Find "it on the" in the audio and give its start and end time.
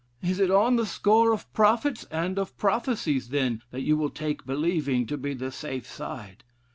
0.39-0.87